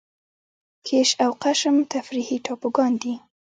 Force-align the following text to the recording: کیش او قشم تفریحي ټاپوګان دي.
کیش 0.87 1.09
او 1.23 1.31
قشم 1.43 1.75
تفریحي 1.93 2.37
ټاپوګان 2.45 2.91
دي. 3.01 3.13